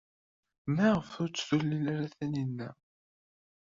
[0.75, 2.69] Maɣef ur tt-tulil ara Taninna?